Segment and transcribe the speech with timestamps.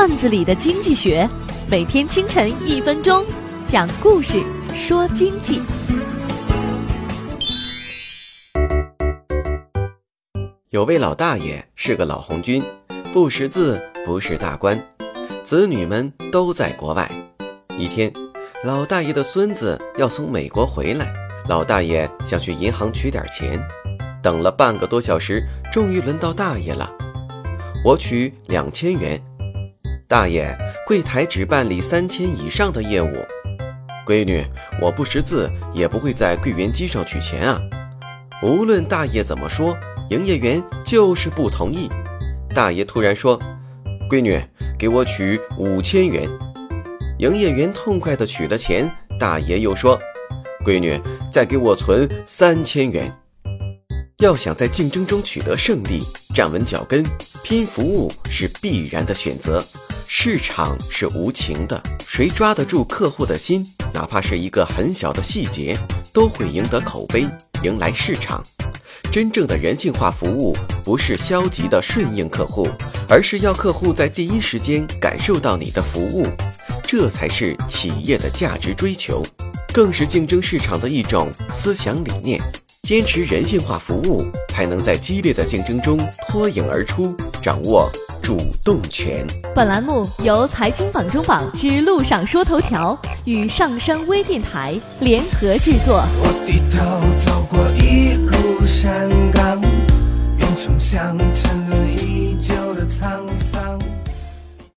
[0.00, 1.28] 段子里的经济学，
[1.68, 3.22] 每天清晨一分钟，
[3.66, 4.42] 讲故事
[4.74, 5.60] 说经济。
[10.70, 12.62] 有位老大爷是个老红军，
[13.12, 14.82] 不识字，不是大官，
[15.44, 17.06] 子女们都在国外。
[17.76, 18.10] 一天，
[18.64, 21.12] 老大爷的孙子要从美国回来，
[21.46, 23.62] 老大爷想去银行取点钱，
[24.22, 26.88] 等了半个多小时，终于轮到大爷了。
[27.84, 29.22] 我取两千元，
[30.10, 33.24] 大爷，柜台只办理三千以上的业务。
[34.04, 34.44] 闺女，
[34.82, 37.60] 我不识字，也不会在柜员机上取钱啊。
[38.42, 39.76] 无论大爷怎么说。
[40.10, 41.88] 营业员就是不同意。
[42.52, 43.38] 大爷突然说
[44.10, 44.42] ：“闺女，
[44.76, 46.28] 给我取五千元。”
[47.20, 48.90] 营业员痛快地取了钱。
[49.20, 49.96] 大爷又说
[50.66, 53.16] ：“闺女，再给我存三千元。”
[54.18, 56.02] 要想在竞争中取得胜利，
[56.34, 57.04] 站稳脚跟，
[57.44, 59.64] 拼服务是必然的选择。
[60.12, 65.78] 市场是无情的，谁抓得住客户的心，哪怕是一个很小的细节，
[66.12, 67.24] 都会赢得口碑，
[67.62, 68.42] 迎来市场。
[69.12, 72.68] 真正的人性化服务，不是消极的顺应客户，
[73.08, 76.26] 而是要客户在第一时间感受到你的服务，
[76.82, 79.24] 这才是企业的价值追求，
[79.72, 82.38] 更是竞争市场的一种思想理念。
[82.82, 85.96] 坚持人性化服务，才能在激烈的竞争中
[86.28, 87.88] 脱颖而出，掌握
[88.22, 89.26] 主动权。
[89.54, 96.04] 本栏目由财经榜中榜之路上说头条与上山微电台联合制作。
[96.22, 96.78] 我低头
[97.24, 99.60] 走过一路山岗，
[100.38, 102.09] 云冲向沉沦已久的沧桑。